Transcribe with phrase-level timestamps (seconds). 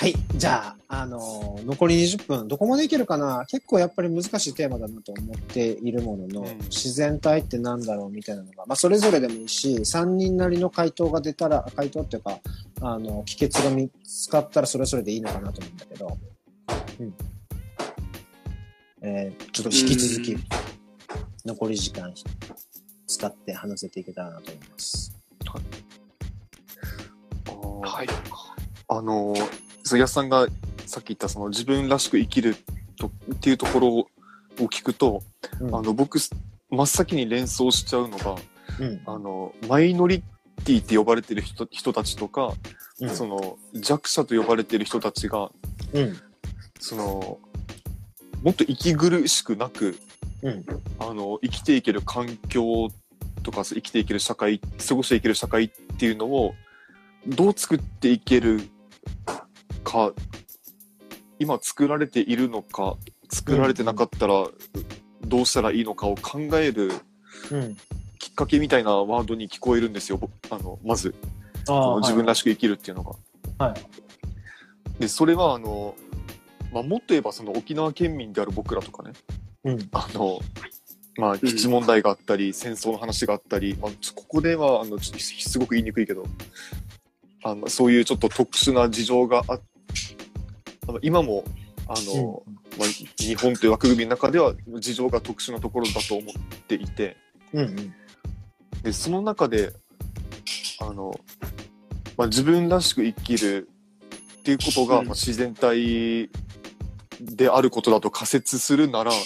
[0.00, 0.14] はい。
[0.36, 3.44] じゃあ、あのー残り20分、どこまでいけるかな？
[3.48, 12.38] 結構やっぱり難しいテーマだなと思っているものの、うん自然体ってなんだろうみたいなのが、まあ、それぞれでもいいし、3人なりの回答が出たら、回答っていうか、
[12.80, 16.16] あの、帰結が見つかったらそれぞれでいいのかなと思うんだけど、
[17.00, 17.14] うん。
[19.02, 20.40] えーちょっと引き続きうん、
[21.44, 22.14] 残り時間
[23.08, 25.12] 使って話せていけたらなと思います。
[27.46, 28.08] あーはい。
[28.90, 30.46] あのー、そう、やすさんが
[30.86, 32.56] さっき言ったその自分らしく生きる
[32.96, 34.06] とっていうところを
[34.68, 35.22] 聞くと、
[35.60, 38.36] うんあの、僕、真っ先に連想しちゃうのが、
[38.80, 39.00] うん。
[39.06, 40.22] あの、マイノリ
[40.64, 42.52] ティって呼ばれてる人人たちとか、
[43.00, 43.10] うん。
[43.10, 45.50] その弱者と呼ばれてる人たちが、
[45.94, 46.18] うん。
[46.78, 47.38] その、
[48.42, 49.96] もっと息苦しくなく、
[50.42, 50.64] うん。
[50.98, 52.88] あの、生きていける環境
[53.42, 56.54] とか、生きていける社会、過ごしていける社会っていうのを、
[57.26, 58.68] どう作っていける
[59.84, 60.12] か、
[61.38, 62.96] 今作られているのか、
[63.30, 64.48] 作られてなかったら
[65.26, 66.92] どうしたらいいのかを考える
[67.50, 67.76] うん。
[68.18, 71.14] きっかけみたいなワードに聞こえるんですよ、ぼあの、まず。
[72.00, 73.02] 自分らしく生きるっていうの
[73.58, 73.66] が。
[73.66, 75.00] はい。
[75.00, 75.94] で、それは、あの、
[76.72, 79.12] まあ、もっと言えば、その沖縄県民である僕らとかね、
[79.64, 79.88] うん。
[79.92, 80.40] あの、
[81.16, 86.24] まあ、基地問題があったり、戦争の話があったり、まあ、ここでは、あの、ちょっとすごく言いにくいけど、
[87.42, 89.60] あの、そういうちょっと特殊な事情があっ
[90.88, 91.44] あの今も、
[91.86, 92.42] あの、
[92.78, 97.16] まあ、日本という枠組みの中では事情が特殊なところだと思っていて、
[97.52, 97.60] うん。
[97.60, 97.94] うん。
[98.82, 99.72] で、その中で、
[100.80, 101.20] あの、
[102.16, 103.68] まあ、自分らしく生きる
[104.38, 106.30] っていうことが、うんまあ、自然体
[107.20, 109.18] であることだと仮説するなら、うん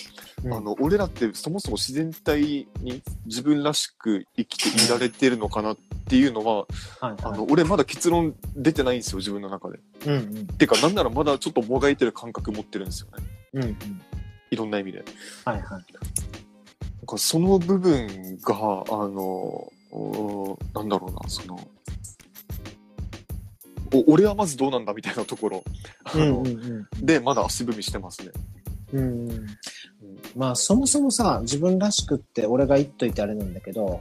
[0.46, 5.76] あの、俺らってそもそも自然体に自分らしく生きていられてるのかなっ
[6.08, 6.66] ていうのは、
[7.00, 7.14] はい。
[7.22, 9.78] あの、俺まだ結論出てないんですよ、自分の中で。
[10.06, 10.12] うん。
[10.12, 10.46] うん。
[10.46, 13.24] てか、なんならまだちょっともがいてる感覚持ってるんですよね。
[13.54, 13.64] うん。
[13.64, 13.76] うん。
[14.50, 15.04] いろんな意味で。
[15.44, 15.68] はいはい。
[15.70, 15.80] なん
[17.06, 21.58] かその部分が、あの、おなんだろうな、その、
[23.92, 25.64] お俺はまずどうなんだみたいなところ、
[26.04, 28.32] あのうんうんで、まだ足踏みしてますね。
[28.92, 29.30] うん。
[29.30, 29.48] うん。
[30.36, 34.00] まあ、そもそもさ、自分らしくって俺が言っといてあれなんだけど、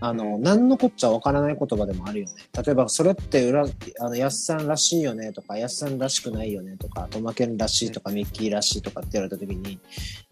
[0.00, 2.32] あの、何のこっちゃわからない言葉でもあるよね。
[2.64, 3.64] 例えば、それって裏、
[4.00, 9.78] あの、やすさんらしいよねとか、やすさんらしくないよねとか、トマケンらしいとか、ミッキーらしいとかって言われた時に、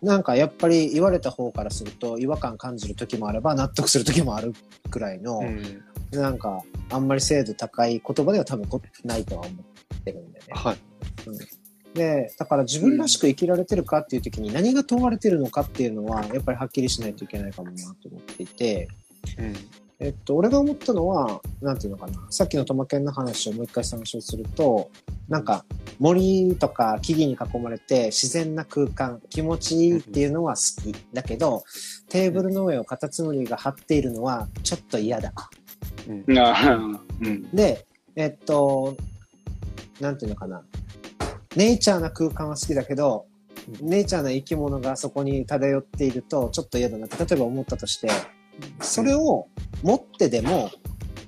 [0.02, 4.54] なんかやっぱり言われた方からすると違和感感じる時もあれば、納得する時もある
[4.90, 6.60] くらいの、うんなんか、
[6.90, 10.52] あんまり精度高い言葉では多分こないとは思ってるんだよね。
[10.54, 10.78] はい。
[11.94, 18.88] で、だから自分らしく生きられてるかっていう時に何が問われてるのかっていうのは、やっぱりはっきりしないといけないかもなと思っていて、
[19.38, 19.54] うん。
[20.02, 24.90] えっと、俺が思ったのは、なんていうのかな、さっきのトマケンの話をもう一回参照すると、
[25.28, 25.66] なんか
[25.98, 30.96] 森とか木々に囲まれて自然な空間、気持ちいいっていうのは好き。
[31.12, 31.64] だけど、
[32.08, 35.34] テーブルの上をカタツムリが張っているのはちょっと嫌だ。
[36.08, 36.34] うん。
[36.34, 36.76] なあ、
[37.20, 37.50] うん。
[37.50, 37.84] で、
[38.16, 38.96] えっと、
[40.00, 40.62] なんていうのかな。
[41.56, 43.26] ネイチャーな空間は好きだけど、
[43.80, 48.08] ネイチャーな生き物がそこに漂っているとちょっと嫌だなって、例えば思ったとして、
[48.80, 49.48] それを
[49.82, 50.70] 持ってでも、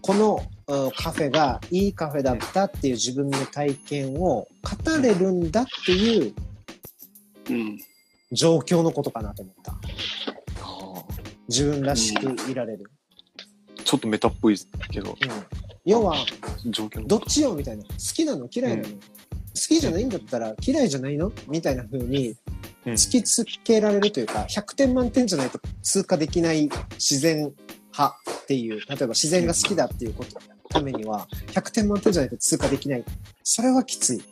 [0.00, 6.34] このうんカフェがいいカフェだったっていう自分の体験を語れるんだっていう
[7.50, 7.78] うん。
[8.31, 9.75] 状況のことかなと思った。
[11.49, 12.91] 自分らしくいられる。
[13.84, 14.56] ちょっとメタっぽい
[14.91, 15.16] けど、うん、
[15.84, 16.16] 要は、
[16.66, 17.84] 状況のどっちよみたいな。
[17.84, 18.89] 好きなの嫌いなの、
[19.55, 21.33] きじゃないんだったら嫌いじゃないの？
[21.49, 22.37] みたいな風に
[22.87, 27.53] うん突きつけられるというか、100点満点じゃないと通過できない自然
[27.93, 33.05] 派っていう、例えば自然が好きだっていうことのためには、100点満点じゃないと通過できない。
[33.45, 34.23] それはきつい。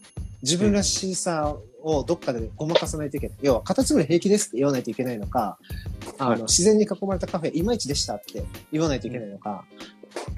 [0.43, 3.39] 自分らしさをどっかでごまかさないといけない。
[3.43, 5.59] 要は、カタツムリ平気ですって言わないといけないのか、
[6.19, 8.43] あの、はい自然に囲まれたカフェいまいちでしたって
[8.73, 9.65] 言わないといけないのか、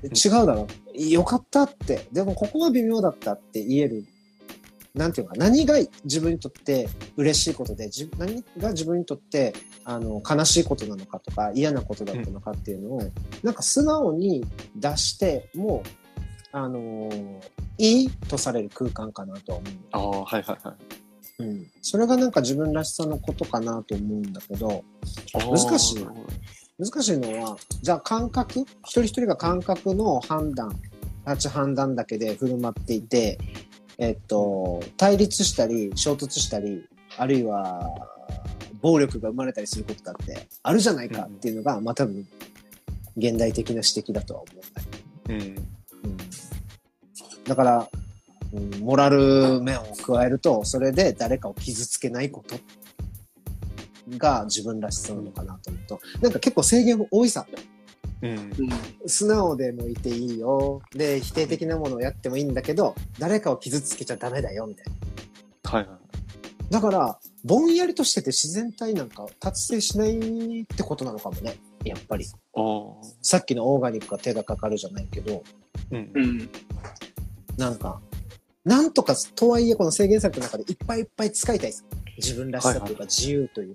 [0.02, 2.08] 違うだろよかったって。
[2.12, 4.04] でもここは微妙だったって言える。
[4.94, 9.54] なんていうのか、何が自分にとって嬉しいことで、自何が自分にとって
[9.84, 13.02] あの悲しいことなのかとか嫌なことだったのかっていうのを、
[13.42, 14.44] なんか素直に
[14.76, 15.82] 出しても、
[16.52, 17.40] あのー
[17.78, 19.72] いいとされる空間かなとは思う。
[19.92, 20.74] ああ、はいはいは
[21.38, 21.42] い。
[21.42, 21.66] うん。
[21.80, 24.84] それがなんか自分らしさのことかなと思うんだけど、
[25.34, 26.06] 難しい
[26.78, 30.78] 難しいのは、じゃあ感覚一人一人が感覚の判断、
[31.26, 33.38] 立ち判断だけで振る舞っていて、
[33.98, 36.84] えっと、対立したり、衝突したり、
[37.16, 37.88] あるいは、
[38.80, 42.26] 暴力が生まれたりすることだってあるじゃないかっていうのが、まあ多分、
[43.16, 44.80] 現代的な指摘だとは思うんだ
[45.28, 45.34] けど。
[45.34, 45.56] うん。
[46.10, 46.16] うん
[47.44, 47.88] だから、
[48.52, 52.56] うんモラル面を加えると、それで誰かを傷つけないこと
[54.18, 57.46] が自分らしさなのかなと思うと、なんか結構制限多いさ。
[58.22, 58.30] うん。
[58.30, 59.08] うん。
[59.08, 60.80] 素直でもいていいよ。
[60.92, 64.86] で、否定的なものをやってもいいんだけど、誰かを傷つけちゃダメだよ、みたい
[65.64, 65.70] な。
[65.70, 65.98] はいはい。
[66.72, 71.56] だから、ぼんやりとしてて自然体なんか達成しないってことなのかもね。
[71.84, 72.24] やっぱり。
[72.54, 73.06] ああ。
[73.20, 75.42] さっきのオーガニックが手がかかるじゃないけど、
[75.90, 76.20] うんう。
[76.20, 76.50] ん。
[77.58, 78.00] なんか、
[78.64, 81.84] なんとか、とはいえこの制限された中でいっぱいいっぱい使いたいです。
[82.16, 83.74] 自分らしさというか自由という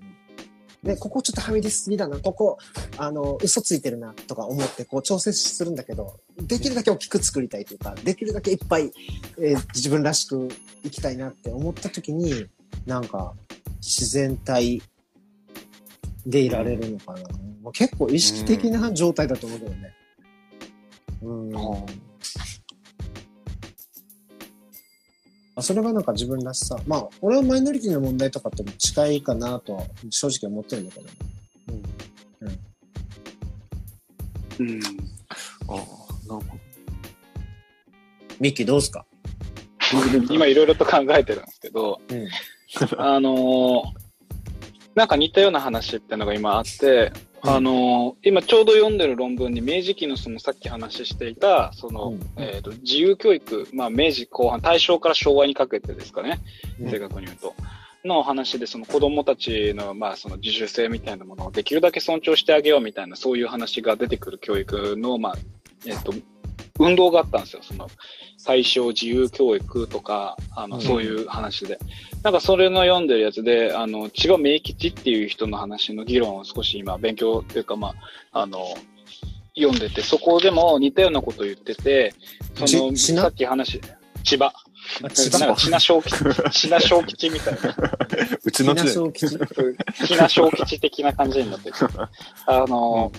[0.82, 2.58] で、ここちょっとはみ出しすぎだな、ここ、
[2.96, 8.92] あの、嘘ついてるな、とか思って、こう調整するんだけど、できるだけ大きく作りたいというか、できるだけいっぱい、
[9.38, 10.48] えー自分らしく
[10.84, 12.46] 生きたいなって思った時に、
[12.86, 13.34] なんか、
[13.80, 14.82] 自然体
[16.26, 17.20] でいられるのかな。
[17.62, 19.94] もう結構意識的な状態だと思うけどね。
[21.22, 21.56] うん。
[21.56, 21.84] あ
[25.58, 26.76] あそれがなんか自分らしさ。
[26.86, 31.12] まあ、俺はマイノリティの問題とかとも近いかなとは正直思ってるんだけどね。
[34.60, 34.80] うん。
[34.80, 35.84] ああ、なる
[36.28, 36.42] ほど。
[38.38, 39.04] ミッキーどうすか？
[40.30, 42.28] 今いろいろと考えてるんですけど、うん。
[42.96, 43.82] あのー
[44.94, 52.20] なんか似たような話っていうのが今あって、うんあのー今ちょうど読んでる論文に明治期のそのさっき話していた、その、うん。
[52.36, 56.40] えっ、と、自由教育、まあ明治後半、大正から昭和にかけてですかね、
[56.80, 56.90] うん。
[56.90, 57.54] 正確に言うと。
[58.04, 65.34] の話で、その子供たちの、まあその自主性みたいなものをできるだけ尊重してあげようみたいな、そういう話が出てくる教育の、まあ、
[65.86, 66.12] えっ、と、
[66.78, 67.62] 運動があったんですよ。
[67.62, 67.88] その、
[68.44, 71.78] 対象自由教育とか、あの、うんそういう話で。
[72.22, 77.94] なんかそれの読んでるやつで、あの、千葉明吉っていう人の話の議論を少し今勉強というか、ま
[78.32, 78.64] あ、あの、
[79.54, 82.14] 読んでて、そこでも似たようなことを言ってて、
[82.54, 83.80] その、さっき話、
[84.24, 84.46] 千葉。
[84.46, 86.16] あ千葉なんか、千奈小吉、
[86.50, 87.76] 千奈小吉みたいな。
[88.44, 88.90] うちの地で。
[88.92, 89.26] 小吉。
[90.06, 91.76] ひな小吉的な感じになってる。
[92.46, 93.12] あの、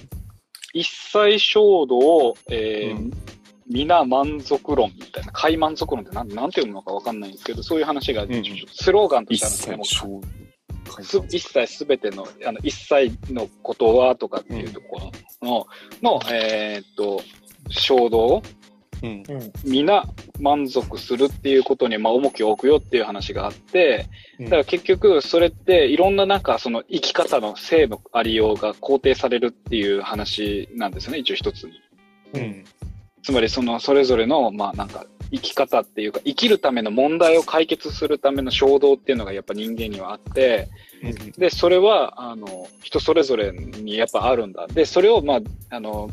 [0.73, 3.11] 一切衝動、えーうん
[3.69, 10.21] 皆満足論みたいな、快満足論ってなんなんて読むのかわかんないんですけど、そういう話が、んうんスローガンと一してあるんですね
[11.03, 15.11] す一切すべての、あの、一切のことはとかっていうとこ
[15.41, 15.67] ろ
[16.01, 17.21] の、の、えーっと、
[17.69, 18.41] 衝動、
[19.01, 19.23] うん。
[19.27, 19.51] うん。
[19.63, 20.03] 皆
[20.39, 24.07] 満足するっていうことに、まあ、重きを置くよっていう話があって、
[24.39, 31.81] うんだから結局、それっていろんななんかその生き方の性のありようが肯定されるっていう話なんですよね、一応一つに。
[32.33, 32.65] うん。
[33.23, 40.69] つまりそのそれぞれの、まあなんか生き方っていうか、生きるための問題を解決するための衝動っていうのがやっぱ人間にはあって、
[41.37, 44.67] で、それは、あの、人それぞれにやっぱあるんだ。
[44.67, 45.39] で、それを、まあ、
[45.69, 46.09] あの、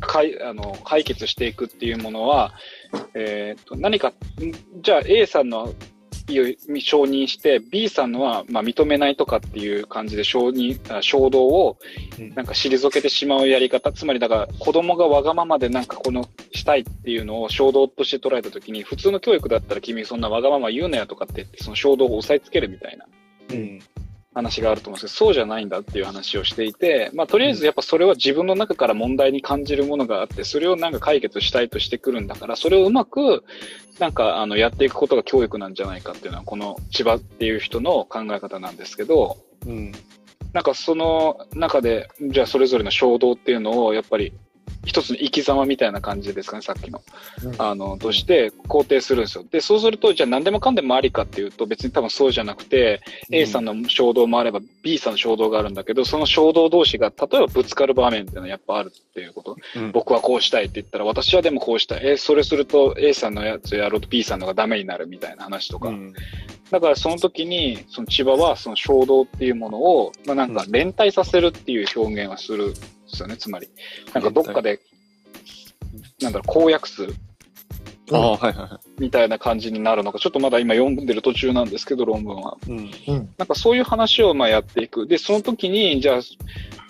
[0.00, 2.52] 解あの解決していくっていうものは、
[3.14, 4.12] えーと何か、ん
[4.82, 5.72] じゃあ A さんの
[6.28, 6.44] 意を
[6.80, 11.78] 承認して、B さんのは、まあ、認めないとかっていう感じで承認、あ衝動を
[12.18, 23.06] うんなんか退けてしまうやり方、つまりだから子供がわがままでなんかこのしたいっていうのを衝動として捉えたときに、普通の教育だったら君そんなわがまま言うなよとかって言って、その衝動を押さえつけるみたいな。
[23.50, 23.80] うん。
[24.34, 33.44] 話があると思うんですけど、そうじゃないんだっていう話をしていて、まあ、とりあえずやっぱそれは自分の中から問題に感じるものがあって、それをなんか解決したいとしてくるんだから、それをうまく、
[33.98, 39.36] なんか、あの、やっていくことが教育なんじゃないかっていうのは、この千葉っていう人の考え方なんですけど、
[39.66, 39.92] うん。
[40.52, 44.32] なんかその中で、じゃあそれぞれの衝動っていうのを、やっぱり、
[44.84, 47.02] 一つの生き様みたいな感じですかね、さっきの。
[47.58, 49.44] あの、として肯定するんですよ。
[49.50, 59.56] で、そうすると、じゃあ何でもかんでもありかっていうと、別に多分そうじゃなくて、A さんの衝動もあれば B さんの衝動があるんだけど、その衝動同士が、例えばぶつかる場面っていうのはやっぱあるっていうこと。
[59.76, 62.00] うん僕はこうしたいって言ったら、私はでもこうしたい。
[62.04, 65.88] え、それすると A さんのやつやろうと B さんのがダメになるみたいな話とか。
[65.88, 66.12] うん。
[66.70, 72.74] だからその時に、その千葉はその衝動っていうものを、まあなんか連帯させるっていう表現をするん
[73.12, 73.68] ですよね、つまり。
[74.12, 74.80] なんかどっかで、
[76.20, 77.06] なんだろう、公約数
[78.10, 82.58] ああ、はいはいはみたいな感じになるのか、ちょっとまだ今読んでる途中なんですけど、論文は。
[82.66, 82.70] い。
[82.70, 82.78] うん。
[82.78, 83.34] うん。
[83.38, 85.06] なんかそういう話をまあやっていく。
[85.06, 86.20] で、その時に、じゃあ、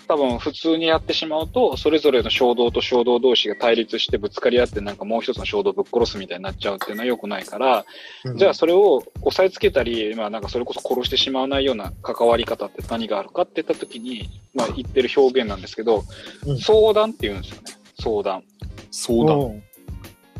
[0.07, 7.85] 多分普通にやってしまうと、それぞれの衝動と衝動同士が対立してぶつかり合って、なんかもう一つの衝動をぶっ殺すみたいになっちゃうっていうのは良くないから、
[8.35, 16.03] じゃあそれを押さえつけたり、まあなんかそれこそ殺してしまわないような関わり方って何があるかって言った時に、まあ言ってる表現なんですけど、
[16.45, 17.73] うん相談って言うんですよね。
[17.99, 18.43] 相談。
[18.91, 19.39] 相談。
[19.39, 19.63] うん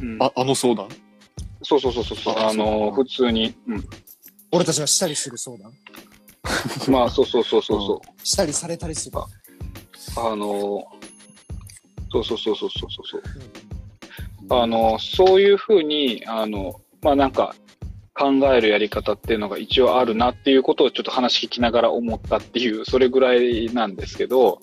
[0.02, 0.88] うん、あ、あの相談？
[1.62, 2.36] そうそうそうそうそう。
[2.36, 3.56] ああの、そう普通に。
[3.68, 3.84] うん。
[4.52, 5.72] 俺たちがしたりする相談？
[6.92, 8.28] まあそうそうそうそうそう。
[8.28, 9.18] したりされたりする。
[10.18, 10.86] あの、
[12.12, 13.22] そうそうそうそうそうそう。
[14.50, 17.56] あの、そういうふうに、あの、まあなんか
[18.14, 24.62] 考えるやり方っていうのが一応あるなっていうことをちょっと話聞きながら思ったっていう、それぐらいなんですけど、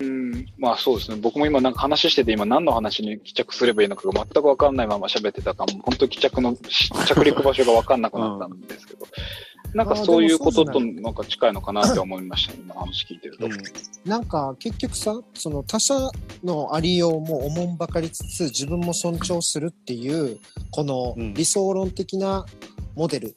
[0.00, 1.16] うん、まあそうですね。
[1.16, 6.54] 僕も今なんか話してて今何の話に帰着すればいいのかが全くわかんないまま喋ってたから、もう本当帰着の、
[7.06, 9.06] 着陸場所がわかんなくなったんですけど、
[9.74, 12.52] なんかそういうこととなんか近いのかなって思いました。
[12.52, 13.48] ね、今話聞いてると。
[14.04, 16.10] なんか結局さ、その他者
[16.44, 20.38] のありようもおもんばかりつつ自分も尊重するっていう、
[20.70, 21.34] このうん。
[21.34, 22.44] 理想論的な
[22.94, 23.36] モデル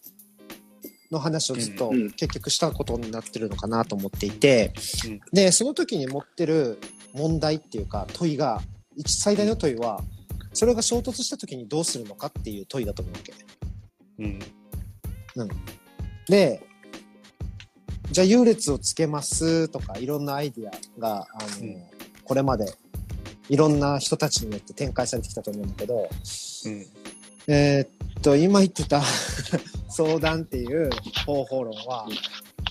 [1.11, 2.11] の話をずっとうん。
[2.11, 4.73] 結局したことになってるのかなと思っていて、
[5.05, 5.21] うん。
[5.31, 6.79] で、その時に持ってる
[7.13, 8.61] 問題っていうか問いが、
[8.97, 10.01] 一最大の問いは、
[10.51, 13.33] それが衝突した時にどうするのかっていう問いだと思うわけ。
[14.19, 14.39] うん。
[16.27, 16.65] で、
[18.11, 21.83] じゃあ優劣をつけますとかいろんなアイディアが、あの、うん
[22.25, 22.65] これまで
[23.49, 26.09] いろんな人たちによって展開されてきたと思うんだけど、
[26.65, 26.85] うん。
[27.47, 29.01] えーっと、今言ってた
[29.87, 30.89] 相談っていう
[31.25, 32.07] 方法論は、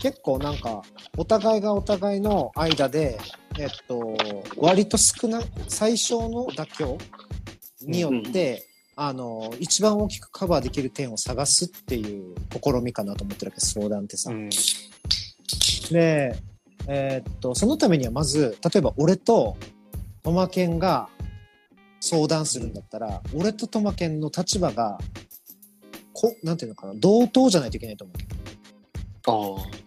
[0.03, 0.83] 結構なんか、
[1.17, 3.19] お互いがお互いの間で、
[3.59, 4.17] えっと、
[4.57, 6.99] 割と少な、最小の妥協
[7.83, 14.31] によって、あの、一番大きくカバーできる点を探すっていう試みかなと思ってるわけ、相談ってさ。
[14.31, 14.51] うん。
[15.91, 16.37] で、
[16.87, 19.57] えーっと、そのためにはまず、例えば俺と
[20.23, 21.09] トマケンが
[22.01, 24.99] 相談するんだったら、俺とトマケンの立場が、
[26.13, 29.65] こ、なんていうのかな、同等じゃないといけないと思うわけ。
[29.67, 29.85] ああ。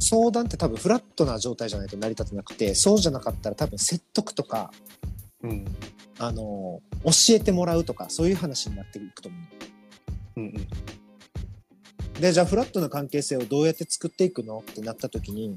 [0.00, 4.72] 相談って多分フラットな状態じゃないと成り立てなくて、そうじゃなかったら多分説得とか、
[5.42, 5.64] うん。
[6.18, 9.38] あの、教えてもらうとか、そういう話になっていくと思
[10.36, 10.40] う。
[10.40, 10.48] うんう
[12.18, 12.20] ん。
[12.20, 15.56] で、じゃあフラットな関係性をどうやって作っていくのってなった時に、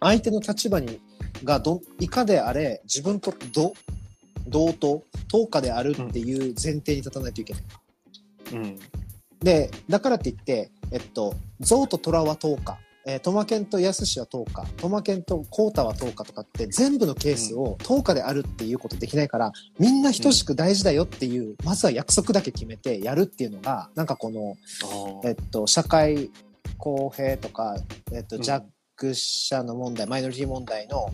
[0.00, 1.00] 相手の立場に、
[1.44, 3.72] がど、いかであれ、自分とど、
[4.48, 7.62] 同等、等価であるっていう前提に立たないといけない。
[8.52, 8.78] うん。
[9.40, 24.56] で、だからって言って、えっと、象と虎は等価、えー、トマケンとヤスシは等価、トマケンとコータは等価とかって全部のケースを等価であるっていうことできないから、みんな等しく大事だよっていう、まずは約束だけ決めてやるっていうのが、なんかこの、
[25.22, 26.32] あえっと、社会
[26.78, 27.76] 公平とか、
[28.12, 28.42] えっと、うん。
[28.42, 28.66] 弱
[29.14, 31.12] 者の問題、マイノリティ問題の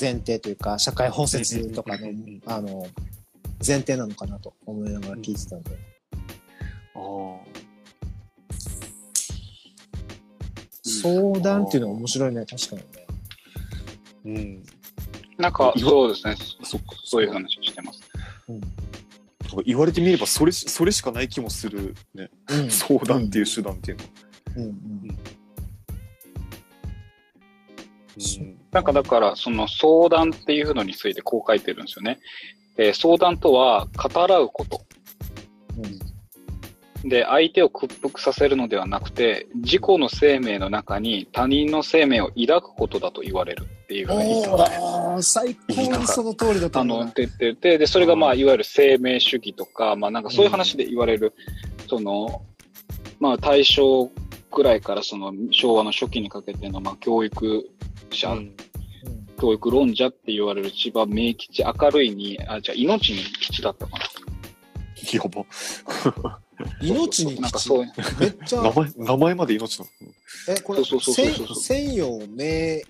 [0.00, 2.86] 前提というか、社会包摂とかのうんうんうんうん、あの、
[3.66, 5.70] 前提なのかなと思いながら聞いてたんで。
[6.94, 6.98] あ。
[7.00, 7.33] あ
[11.04, 12.76] 相談っていうのは面白いね、確か
[14.24, 14.34] に。
[14.36, 14.62] うん。
[15.36, 16.36] なんか、そうですね。
[16.62, 16.86] そっか。
[17.04, 18.00] そういう話をしてます。
[19.66, 22.30] 言われてみれば、それし、それしかない気もするね。
[22.48, 24.10] うん相談っていう手段っていうのは。
[24.56, 24.72] うんうんう
[28.42, 28.58] ん。
[28.72, 32.18] なんかだから、その相談っていうのについてこう書いてるんですよね。
[32.78, 34.82] えー相談とは、語らうこと。
[37.04, 47.10] で、相手を屈服させるのではなくて、自己の生命の中に他人の生命を抱くことだと言われるっていうふうに言っておます最高にその通りだとあ思うの、。
[47.10, 51.34] って言ってて、で、それがまあ、いわゆる生命主義とか、まあなんかそういう話で言われる、
[51.88, 52.42] その、
[53.20, 54.10] まあ大正
[54.50, 57.68] くらいからその昭和の初期にかけての、まあ教育
[58.10, 58.56] 者、うん
[59.36, 64.04] 教育論者って言われる千葉明吉、明るいに、あ、じゃあ命に吉だったかな。
[65.12, 65.20] や
[66.22, 66.40] ば。
[66.82, 67.86] 命になんかそう
[68.18, 69.90] めっちゃ名、前、名前まで命なの。
[70.56, 72.80] え、これ、そうそうそうそうそう千千葉明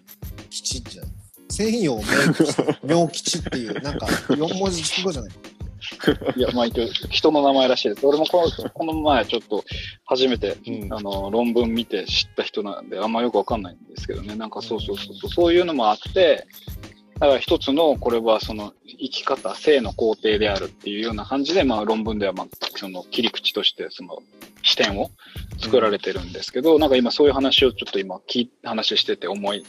[0.51, 1.07] 吉じゃん。
[1.49, 4.07] 千葉明吉、明吉っていう、なんか、
[4.37, 5.31] 四文字熟語じゃない？
[6.37, 8.07] いや、まあ一応人の名前らしいです。
[8.07, 9.63] 俺もこのこの前ちょっと
[10.07, 14.35] 初めて、うんあの論文見て知った人なんで、あんまよくわかんないんですけどね。
[14.35, 16.47] なんかそうそうそうそう、そういうのもあって、
[17.15, 24.19] だから一つの、これはその生き方、性の工程であるっていうような感じで、まあ論文ではまあその切り口としてその
[24.63, 25.11] 視点を
[25.59, 29.65] 作られてるんですけど、なんか今そういう話をちょっと今聞い話してて思い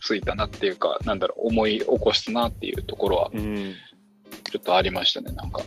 [0.00, 3.74] ついたなっていうか、なんだろう、思い起こしたなっていうところはうん。
[4.44, 5.62] ちょっとありましたね、なんか。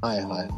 [0.00, 0.48] はいはいはい。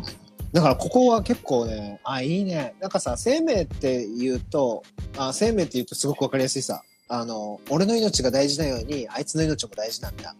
[0.52, 2.74] だからここは結構ね、あ、いいね。
[2.80, 4.82] なんかさ、生命って言うと、
[5.18, 6.82] あ生命って言うとすごくわかりやすいさ。
[7.08, 10.34] あの、俺の命が大事なように、あいつの命も大事なんだ。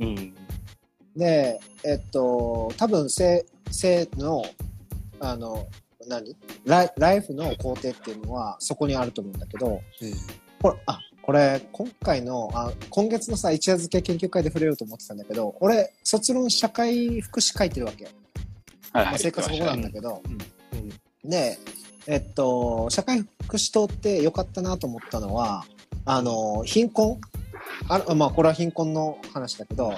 [0.00, 0.34] うん。
[1.16, 4.44] で、えっと、多分、性、性の、
[5.20, 5.66] あの、
[6.06, 6.36] 何？
[6.64, 9.80] ライライフの工程っていうのはそこにあると思うんだけど、
[10.62, 18.10] これ、あ、これ、今回の、あ今月のさ、一夜漬け研究会で触れようと思ってたんだけど、俺、卒論社会福祉書いてるわけよ。
[18.92, 19.12] はいはい。
[19.12, 21.30] まあ、生活保護なんだけど、うん。
[21.30, 21.58] で、
[22.06, 25.64] えっと、社会福祉党って良かったなと思ったのは、
[26.04, 27.20] あの、貧困？
[27.88, 29.92] あまあ、これは貧困の話だけど、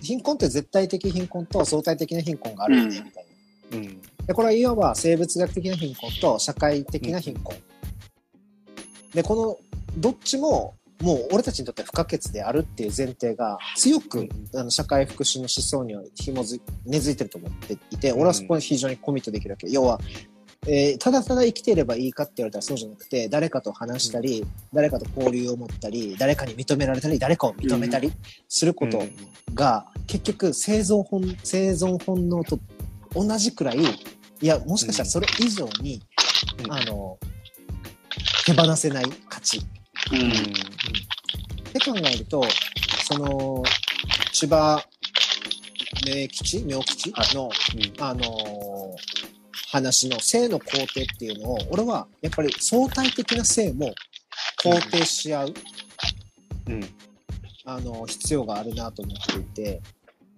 [0.00, 3.26] 貧困って絶対的貧困と相対的な貧困があるんですみたい
[3.72, 3.78] な。
[3.78, 4.02] うん。
[4.26, 7.56] で、これはいわば生物学的な貧困と社会的な貧困。
[9.12, 9.58] で、この
[9.96, 19.68] どっちももう俺たちにとって不可欠であるっていう前提が強く、あの社会福祉の思想には紐づ根付いてると思っていて、俺はそこに非常にコミットできるわけ。
[19.68, 19.98] 要は、
[20.66, 28.12] えーただただ生きていればいいかって言われたらそうじゃなくて、誰かと話したり、誰かと交流を持ったり、誰かに認められたり、誰かを認めたり
[28.48, 29.02] すること
[29.54, 32.60] が、結局生存本、生存本能と
[33.14, 36.02] 同じくらい、いや、もしかしたらそれ以上に、
[36.64, 36.72] うん。
[36.72, 37.18] あの、
[38.44, 39.60] 手放せない価値。
[40.12, 40.30] うん。
[40.30, 42.42] って考えると、
[43.04, 43.62] その、
[44.32, 44.84] 千葉
[46.06, 47.50] 名吉名吉の、
[47.98, 49.29] あのー
[49.70, 53.94] 話の性の肯定っていうのを、俺はやっぱり相対的な性も
[54.62, 55.54] 肯定し合う、
[56.68, 56.88] うん。
[57.64, 59.82] あの必要があるなと思っていて、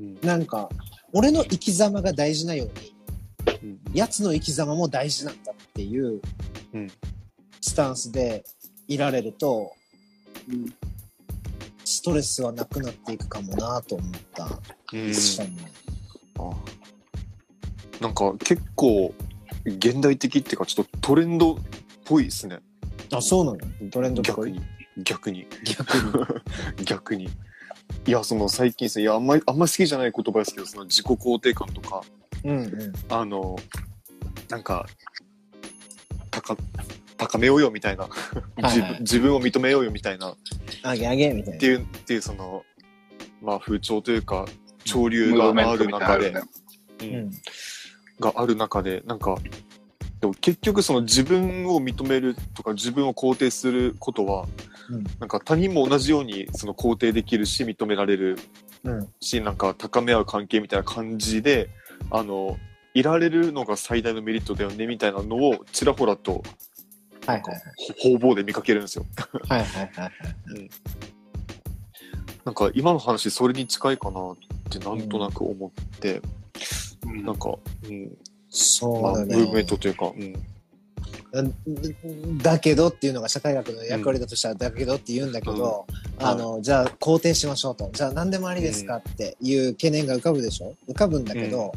[0.00, 0.20] うん。
[0.22, 0.68] なんか、
[1.12, 2.94] 俺の生き様が大事なように、
[3.62, 3.80] うん。
[3.94, 6.20] 奴の生き様も大事なんだっていう
[6.74, 6.90] うん
[7.60, 8.44] スタンスで
[8.88, 9.72] いられると、
[10.48, 10.74] うん
[11.84, 14.48] ストレスはなくなっていくかもなと思った。
[14.92, 15.12] うん。
[15.14, 15.50] したね
[16.38, 16.50] あ
[18.02, 19.14] なんか結構
[19.64, 21.56] 現代的っていうかちょっとトレンドっ
[22.04, 22.58] ぽいですね。
[23.12, 23.90] あ、そうなの？
[23.90, 24.50] トレンドっぽい？
[24.50, 24.60] 逆に。
[25.04, 25.46] 逆に。
[25.64, 26.84] 逆に。
[26.84, 27.30] 逆に。
[28.06, 32.02] いや、その最近ですね、いや、あんまり、あんまり好きじゃない言葉ですけど、その自己肯定感とか、
[32.44, 32.92] うんうん。
[33.08, 33.56] あの、
[34.48, 34.86] なんか、
[36.30, 36.56] 高、
[37.16, 38.10] 高めようよみたいな、は
[38.56, 40.36] いはい自分自分を認めようよみたいな、っ
[40.82, 41.60] あげあげみたいな。
[41.60, 42.64] ていう、っていうその、
[43.40, 44.46] まあ風潮というか、
[44.84, 46.42] 潮流がある中で、う
[47.02, 47.30] うんん。
[48.22, 49.36] がある中で、なんか、
[50.20, 54.46] でも結局その自分を認めるとか自分を肯定することは、
[54.88, 58.38] うんなんか他人も同じようにその肯定できるし認められる
[58.84, 59.08] うん。
[59.20, 61.68] し、なんか高め合う関係みたいな感じで、
[62.10, 62.58] あの、
[62.94, 66.42] いられるのが最大のメリットだよねみたいなのをちらほらと
[67.26, 67.62] はいはいはい。
[68.00, 69.06] ほ方々で見かけるんですよ。
[69.48, 70.12] はいはいはいはい。
[72.44, 74.36] なんか今の話それに近いかなっ
[74.68, 76.22] てなんとなく思って、うん
[77.04, 77.56] なんか、
[77.88, 78.16] うん、まあ、
[78.50, 79.36] そうだね。
[79.36, 80.12] ムーブメントというか、
[81.32, 85.86] うん、だけどっていうのが社会学の役割だとしたら、だけどって言うんだけど、
[86.18, 87.90] あの、じゃあ肯定しましょうと。
[87.92, 90.74] じゃあ何でもありですかっていう懸念が浮かぶでしょ？
[90.88, 91.72] 浮かぶんだけど、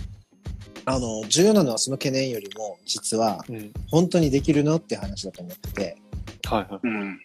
[0.86, 5.98] あの、重要なのはその懸念よりも、実は、うん、本当にできるのって話だと思ってて、
[6.44, 6.80] はいはい。
[6.84, 7.20] うん。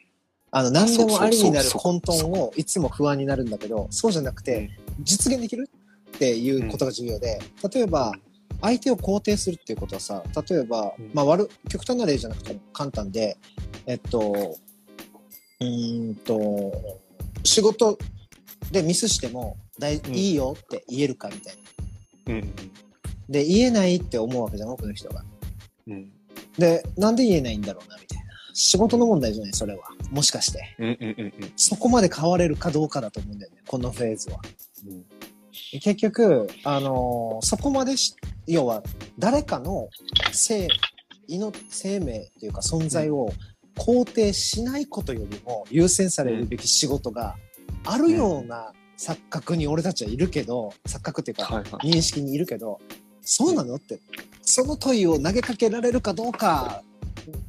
[0.53, 5.69] あの、何でもありになる混沌をいつも不安になるんだけど、そうじゃなくて、実現できる？
[6.21, 7.41] っていうことが重要で、
[7.73, 8.13] 例えば、
[8.61, 13.39] 相手を肯定するっていうことはさ、例えば、うんまあ悪、極端な例じゃなくても簡単で、
[13.87, 14.59] えっと、
[15.61, 17.01] うーんと、
[17.43, 17.99] 仕事
[18.71, 21.55] でミスしても大、んいいよって言えるかみたい
[22.27, 22.35] な。
[22.35, 22.55] うん、
[23.31, 25.25] で、言えないって思うわけじゃん、多くの人が。
[25.87, 26.13] うん、
[26.59, 28.25] で、なんで言えないんだろうな、みたいな。
[28.53, 29.85] 仕事の問題じゃない、それは。
[30.11, 30.77] もしかして。
[30.79, 34.43] うん、うん、うん、うんそこまで変われるかどうかだと思うんだよね、このフェーズは。
[34.87, 35.07] うん。
[35.73, 38.15] 結局、あのーそこまでし、
[38.47, 38.83] 要は、
[39.19, 39.89] 誰かの
[40.33, 40.69] 生、
[41.29, 43.33] 命、生命というか存在を
[43.77, 47.37] 肯定しないことよりも優先されるべき仕事が
[47.85, 51.63] あるような錯覚に俺たちはいるけど、錯覚っていうか。
[51.83, 52.81] 認識にいるけど、
[53.23, 54.01] そうなのって、
[54.43, 56.83] その問いを投げかけられるかどうか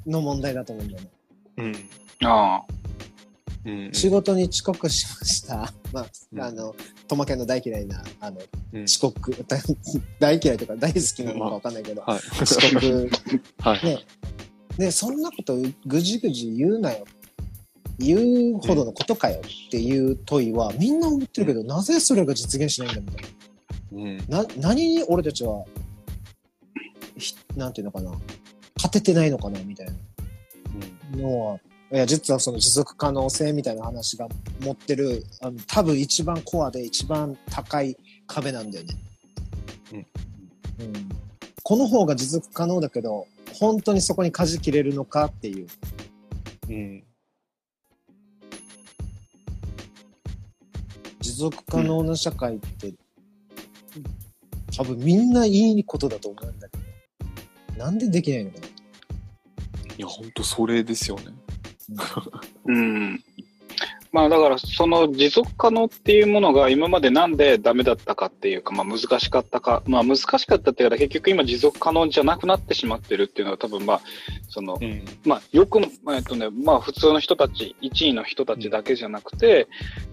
[0.05, 1.10] の問題だと思うんだよね。
[1.57, 2.27] うん。
[2.27, 2.81] ああ。
[3.65, 3.89] うん。
[3.93, 5.74] 仕事に遅刻しました。
[5.93, 6.76] まうんあ、あの、
[7.08, 8.39] トマケンの大嫌いな、あの、
[8.74, 9.62] うん遅刻、大
[10.19, 12.19] 大嫌いとか大好きなのかわかんないけど、はい。
[12.41, 13.10] 遅刻、
[13.60, 13.86] はい。
[13.86, 14.00] ね。
[14.78, 17.06] で、そんなことぐじぐじ言うなよ。
[18.00, 23.26] 言うほどのことかよっていう問いはみんな思ってるけど、なぜそれが実現しないんだみたい
[23.91, 24.17] うん。
[24.28, 24.43] な。
[24.43, 25.65] な、何に俺たちは、
[27.17, 28.12] ひなんていうのかな、
[28.76, 29.93] 勝ててないのかなみたいな
[31.17, 31.60] のは、
[31.93, 34.30] いや、実はその持続可能性みたいな話が
[34.62, 38.97] 持ってる、あの多分一番コアで一番高い壁なんだよね。
[40.80, 41.10] うん。
[41.63, 45.67] この方が持続可能だけど、本当にそこに舵切れるのかっていう。
[46.69, 47.04] うん。
[51.19, 52.93] 持続可能な社会って、
[54.77, 56.77] 多分みんないいことだと思うんだけ
[57.77, 58.67] ど、なんでできないのかな。
[58.67, 58.69] い
[59.97, 61.40] や、ほんとそれですよね。
[62.65, 63.23] うん。
[64.12, 74.01] まあだからその持続可能っていうものが今までなんでダメだったかっていうか、まあ難しかったか、まあ難しかったっていうか結局今持続可能じゃなくなってしまってるっていうのは多分まあ、
[74.49, 75.06] その、うん。
[75.25, 79.67] まあよく、まあえっとね、まあ普通の人たち、1位の人たちだけじゃなくて、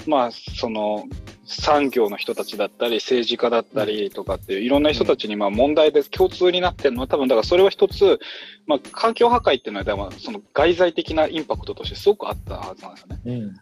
[0.06, 1.04] まあその
[1.48, 8.20] 産業の人たちだったり、政治家だったりとかっていう、いろんな人たちにまあ問題で共通になってるのは、多分だからそれは一つ、
[8.66, 13.20] まあ環境破壊っていうのは、でもその外在的なインパクトとしてすごくあったはずなんですよね。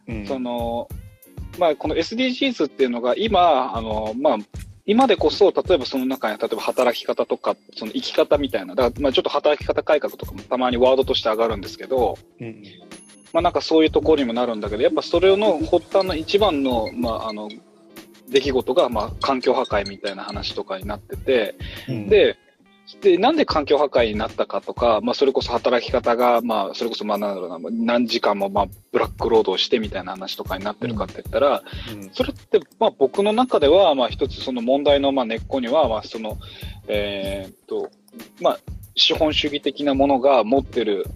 [0.09, 0.15] うん。
[0.15, 0.89] うんその、
[1.59, 4.37] まあこの SDGs っていうのが今、あの、まあ、
[4.85, 12.63] 今でこそ、例えばその中に、例えば働き方とか、その生き方みたいな、だからまあちょっと働き方改革とかもたまにワードとして上がるんですけど、うん
[13.33, 17.51] まあなんかそういうところにもなるんだけど、やっぱそれの発端の一番の、まああの、
[18.29, 21.55] 出来事が、まあ環境破壊みたいな話とかになってて、
[21.89, 22.09] うん。
[22.09, 22.37] で、
[23.01, 31.63] で、なんで環境破壊になったかとか、まあそれこそ働き方が、まあそれこそまあなんだろうな、何時間もまあブラック労働してみたいな話とかになってるかって言ったら、
[31.93, 32.11] うん。
[32.13, 36.39] それって、まあ僕の中では、まあ一つその問題のまあ根っこには、まあその、
[36.87, 37.91] えーっと、
[38.41, 38.59] まあ
[38.95, 41.07] 資本主義的なものが持ってる、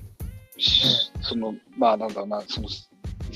[0.58, 2.68] しその、まあなんだろうな、その、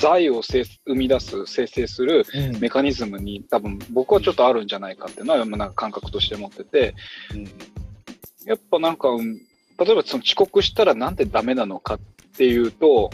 [0.04, 2.60] 財を生生み出す、生成するうん。
[2.60, 6.94] メカニズムに多分僕はちょっとあるんじゃないかっていうのは、まあなんか感覚として持ってて、
[7.32, 7.44] うん。
[8.46, 9.40] やっぱなんか、うん
[9.76, 12.00] 例えばその遅刻したらなんでダメなのかっ
[12.36, 13.10] ていうと、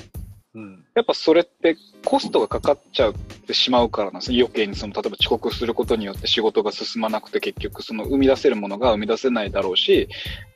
[0.55, 3.15] うんやっぱそれってコストがかかっちゃっ
[3.47, 4.39] てしまうからなんですね。
[4.39, 10.09] 余計にその、例えば遅刻することによって仕事が進まなくて結局その生み出せるものが生み出せないだろうし、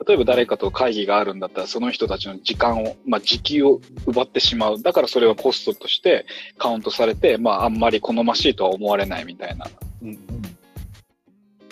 [0.07, 4.83] 例えば誰かと会議があるんだったらその人たちの時間を、まあ時給を奪ってしまう。
[4.83, 6.27] だからそれはコストとして
[6.59, 9.67] カウントされて、まああんまり好ましいとは思われないみたいな。
[10.03, 10.19] うん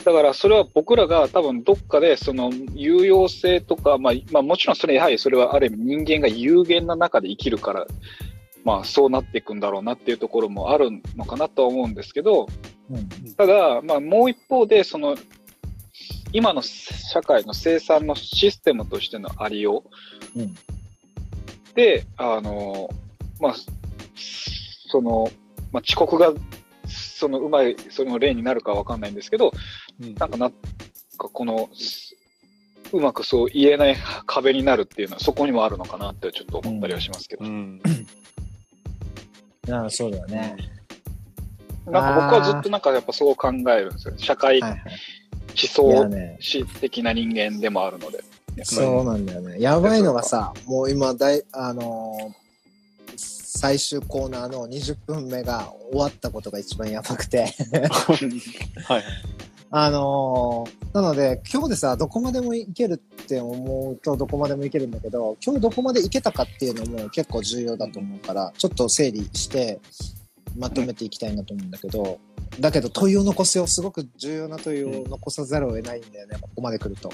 [0.04, 7.86] だからそれは僕らが多分どっかでその有用性とか、まあ、まあもちろんそれやはりそれはある意味人間が有限な中で生きるから、
[8.64, 12.46] まあそうなっていくんだろうなっていうところもあるのかなとは思うんですけど、
[12.90, 13.34] うん。
[13.34, 15.16] ただ、まあもう一方でその
[16.32, 19.84] 今の社会の生産のシステムとしてのありよ
[20.34, 20.40] う。
[20.40, 20.54] うん。
[21.74, 22.90] で、あの、
[23.40, 23.54] まあ、
[24.14, 25.30] その、
[25.70, 26.32] まあ遅刻が
[26.86, 29.52] そのうまい、その例になるかわかんないんですけど、うん
[30.18, 30.54] なんかな、か
[31.16, 31.68] この、
[32.92, 37.44] うまくそう言えない壁になるっていうのはそこにもあるのかなってちょっと思ったりはしますけど。
[37.44, 37.80] うん
[39.70, 40.56] ああそうだよね。
[41.86, 44.14] なんか僕はずっとなんかやっぱそう考えるんですよ。
[44.16, 48.24] 社会はい思想ね、史的な人間でもあるので。
[48.64, 49.60] そうなんだよね。
[49.60, 52.42] やばいのがさ、もう今だい、あのー
[53.54, 57.44] 最終コーナーの20分目が終わったことが一番やばくて。
[58.88, 59.04] はい。
[59.74, 69.80] あのーなので、今日でさ、どこまでもいけるって思うと、どこまでもいけるんだけど、今日どこまでいけたかっていうのも結構重要だと思うから、ちょっと整理して、
[70.58, 72.20] まとめていきたいなと思うんだけど、
[72.60, 73.66] だけど問いを残すよ。
[73.66, 77.10] すごく重要な問いを残さざるを得ないんだよね、ここまで来ると。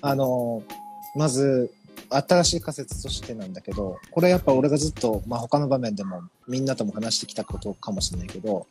[0.00, 1.72] あのーまず、
[2.10, 8.66] 新しい仮説としてなんだけど、これやっぱ俺がずっと、まあ、他の場面でもみんなとも話してきたことかもしれないけど、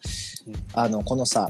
[0.48, 0.56] うん。
[0.74, 1.50] あの、このさ、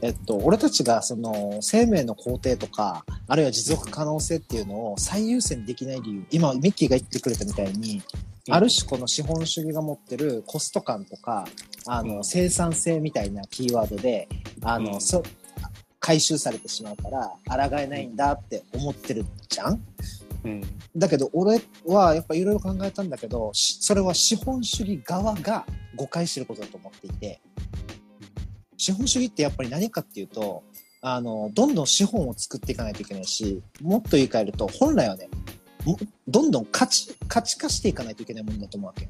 [0.00, 8.02] えっと、俺たちがその生命の肯定とか、あるいは持続可能性っていうのを最優先できない理由、今ミッキーが言ってくれたみたいに、
[8.48, 8.54] うん。
[8.54, 11.46] ある種この資本主義が持ってるコスト感とか、
[11.86, 12.24] あの、うん。
[12.24, 14.28] 生産性みたいなキーワードで、
[14.62, 14.98] あの、
[16.00, 19.80] 回収されてしまうから、抗えないんだって思ってるじゃん？
[20.44, 20.62] うん
[20.96, 25.64] だけど俺はやっぱいろいろ考えたんだけど、しそれは資本主義側が
[25.96, 27.40] 誤解してることだと思っていて、
[28.76, 30.64] 資本主義ってやっぱり何かっていうと、
[31.00, 35.28] あの、どんどん資本を作っていかないといけないし、もっと言い換えると、本来はね、
[35.84, 39.08] もどんどん価値、価値化していかないといけないものだと思うわけ。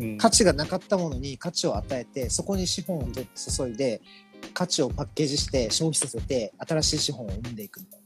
[0.00, 4.00] うん価値がなかったものに価値を与えて、そこに資本を注いで、
[4.52, 7.98] 価値をパッケージして消費させて、新しい資本を生んでいくんだ。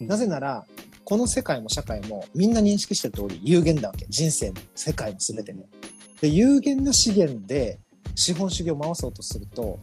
[0.00, 0.66] うんなぜなら、
[1.04, 4.06] この世界も社会もみんな認識してる通り有限だわけ。
[4.08, 5.64] 人生も世界も全てね。
[6.20, 7.78] で、有限な資源で
[8.14, 9.78] 資本主義を回そうとすると、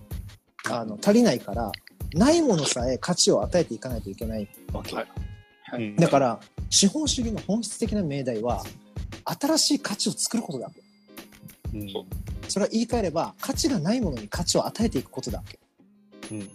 [0.70, 1.72] あの、足りないから、
[2.14, 4.96] ないものさえ価値を与えていかないといけないわけ。
[4.96, 6.40] はいはいうんだから、
[6.72, 8.64] 資本主義の本質的な命題は、
[9.26, 10.82] 新しい価値を作ることだわけ。
[11.78, 11.90] うん
[12.48, 15.60] それは言い換えれば、価値がないものに価値を与えていくことだわけ。
[16.32, 16.50] うん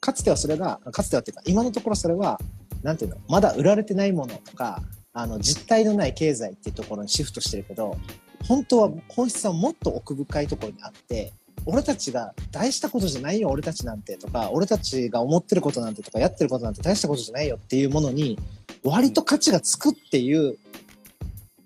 [0.00, 2.40] かつてはそれが、かつてはっていうか、今のところそれは、
[2.82, 7.96] なんていうの、まだ売られてないものとか、あの、実体のない経済っていうところにシフトしてるけど、
[8.46, 11.32] 本当は、本質はもっと奥深いところにあって、
[11.66, 18.38] 俺たちが大したことじゃないよ、俺たちなんてとか、俺たちが思ってることなんてとか、やってることなんて大したことじゃないよっていうものに、
[18.82, 20.56] 割と価値がつくっていう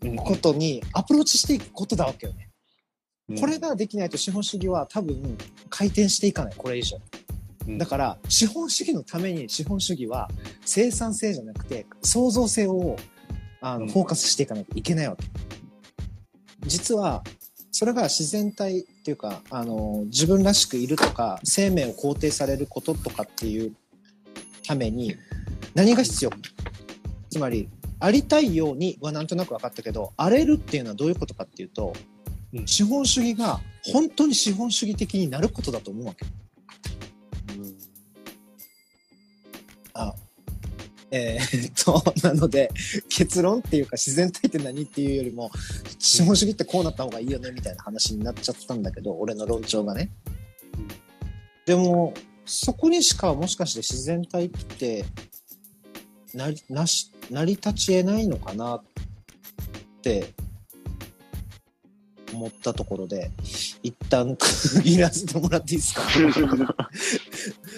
[0.02, 2.48] うんことにアプローチしていくことだわけよね。
[3.28, 5.38] うんこれができないと資本主義は多分
[5.70, 6.98] 回転していかない、これ以上。
[7.66, 10.28] うんだから、資本主義のために資本主義は
[10.64, 12.96] 生産性じゃなくて創造性を
[13.60, 15.24] あの、うんフォーカスしていかないといけないわけ。
[16.66, 17.22] 実は、
[17.70, 23.74] それが自然体っていうか、あの、自分らしくいるとか、生命を肯定されることとかっていう
[24.66, 25.16] ために、
[25.74, 26.30] 何が必要
[27.30, 31.94] つまり、ありたいようにはなんとなく分かったけど、荒れるっていうのはどういうことかっていうと、
[32.52, 36.24] うん資本主義が本当に資本主義的になることだと思うわけ。
[41.16, 42.70] えーっと、なので、
[43.08, 45.48] 結論っていうか自然体って何っていうよりも、
[46.00, 50.10] 資本主義ってこうなった方がいいよねみたいな話になっちゃったんだけど、俺の論調がね。
[51.66, 55.04] でも、そこにしかもしかして自然体って、
[56.34, 58.82] なり、なし、成り立ち得ないのかなっ
[60.02, 60.32] て、
[62.32, 63.30] 思ったところで、
[63.84, 64.46] 一旦区
[64.82, 66.02] 切らせてもらっていいですか？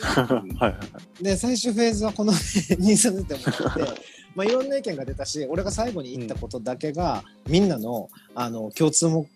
[0.03, 0.79] はいは
[1.21, 1.25] い。
[1.25, 4.03] で、最終フェーズはこの辺にさせてもらって、
[4.35, 9.27] まあ、いろんな意見が出たし、俺が最後に言ったことだけが、みんなの、あの、共通も、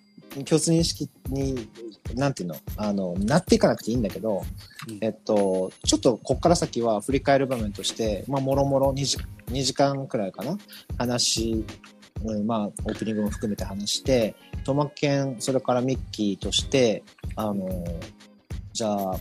[0.44, 1.68] 共通認識に、
[2.14, 4.42] なんていうの、あの、なっていかなくていいんだけど、
[4.88, 9.16] うんえっと、ちょっとこっから先は振り返る場面として、まあ、もろもろ2時
[9.46, 10.58] ,2 時間くらいかな、
[10.98, 11.64] 話、
[12.22, 17.02] うん、まあ、オープニングも含めて話して、トマケン、それからミッキーとして、
[17.36, 17.84] あの、
[18.72, 19.16] じゃあ、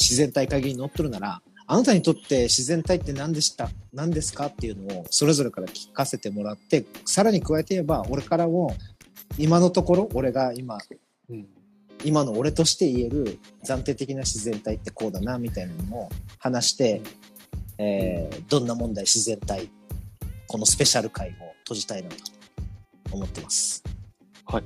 [0.00, 3.68] 自然体会議に乗っとるなら、あなたにとって自然体って何でした？
[3.92, 4.46] 何ですか？
[4.46, 8.74] っていうのをそれぞれから聞かせてもらって、さらに加えて言えば、俺からも、
[9.36, 10.78] 今のところ、俺が今、
[11.28, 11.46] うん
[12.04, 16.08] 今の俺として言える暫定的な自然体ってこうだな、みたいなのを
[16.38, 17.02] 話して、
[17.76, 19.68] えーどんな問題自然体、
[20.46, 21.32] このスペシャル回を
[21.64, 22.16] 閉じたいなと
[23.10, 23.82] 思ってます。
[24.46, 24.62] はい。